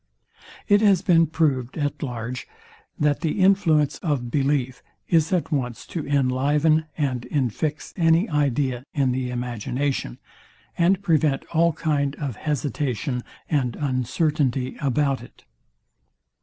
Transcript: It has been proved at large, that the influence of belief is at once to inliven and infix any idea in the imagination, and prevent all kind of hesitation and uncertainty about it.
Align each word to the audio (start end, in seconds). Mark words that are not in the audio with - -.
It 0.67 0.81
has 0.81 1.03
been 1.03 1.27
proved 1.27 1.77
at 1.77 2.01
large, 2.01 2.47
that 2.97 3.19
the 3.21 3.39
influence 3.39 3.99
of 3.99 4.31
belief 4.31 4.81
is 5.07 5.31
at 5.31 5.51
once 5.51 5.85
to 5.93 6.01
inliven 6.01 6.85
and 6.97 7.21
infix 7.31 7.93
any 7.95 8.27
idea 8.27 8.83
in 8.95 9.11
the 9.11 9.29
imagination, 9.29 10.17
and 10.75 11.03
prevent 11.03 11.45
all 11.55 11.73
kind 11.73 12.15
of 12.15 12.35
hesitation 12.37 13.23
and 13.47 13.75
uncertainty 13.75 14.75
about 14.81 15.21
it. 15.21 15.43